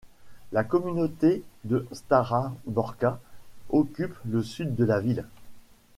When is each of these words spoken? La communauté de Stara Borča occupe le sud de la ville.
La 0.51 0.63
communauté 0.63 1.43
de 1.63 1.85
Stara 1.91 2.55
Borča 2.65 3.19
occupe 3.69 4.15
le 4.25 4.41
sud 4.41 4.73
de 4.75 4.83
la 4.83 4.99
ville. 4.99 5.25